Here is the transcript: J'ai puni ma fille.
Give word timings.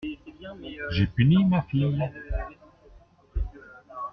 J'ai 0.89 1.05
puni 1.05 1.45
ma 1.45 1.61
fille. 1.61 2.01